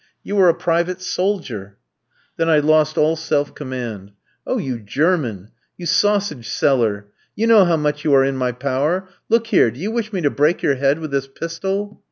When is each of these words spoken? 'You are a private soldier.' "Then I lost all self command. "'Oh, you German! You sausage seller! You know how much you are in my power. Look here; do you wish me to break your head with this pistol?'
'You 0.23 0.39
are 0.39 0.49
a 0.49 0.55
private 0.55 0.99
soldier.' 0.99 1.77
"Then 2.35 2.49
I 2.49 2.57
lost 2.57 2.97
all 2.97 3.15
self 3.15 3.53
command. 3.53 4.13
"'Oh, 4.47 4.57
you 4.57 4.79
German! 4.79 5.51
You 5.77 5.85
sausage 5.85 6.49
seller! 6.49 7.11
You 7.35 7.45
know 7.45 7.65
how 7.65 7.77
much 7.77 8.03
you 8.03 8.11
are 8.15 8.25
in 8.25 8.35
my 8.35 8.51
power. 8.51 9.07
Look 9.29 9.45
here; 9.45 9.69
do 9.69 9.79
you 9.79 9.91
wish 9.91 10.11
me 10.11 10.21
to 10.21 10.31
break 10.31 10.63
your 10.63 10.73
head 10.73 10.97
with 10.97 11.11
this 11.11 11.27
pistol?' 11.27 11.99